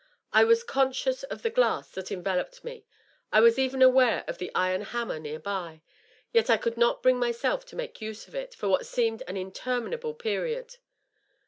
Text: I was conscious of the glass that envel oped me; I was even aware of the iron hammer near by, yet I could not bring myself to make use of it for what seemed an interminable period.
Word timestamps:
I 0.33 0.45
was 0.45 0.63
conscious 0.63 1.21
of 1.21 1.43
the 1.43 1.51
glass 1.51 1.91
that 1.91 2.07
envel 2.07 2.39
oped 2.39 2.63
me; 2.63 2.87
I 3.31 3.39
was 3.39 3.59
even 3.59 3.83
aware 3.83 4.23
of 4.27 4.39
the 4.39 4.49
iron 4.55 4.81
hammer 4.81 5.19
near 5.19 5.37
by, 5.37 5.83
yet 6.33 6.49
I 6.49 6.57
could 6.57 6.75
not 6.75 7.03
bring 7.03 7.19
myself 7.19 7.67
to 7.67 7.75
make 7.75 8.01
use 8.01 8.27
of 8.27 8.33
it 8.33 8.55
for 8.55 8.67
what 8.67 8.87
seemed 8.87 9.21
an 9.27 9.37
interminable 9.37 10.15
period. 10.15 10.77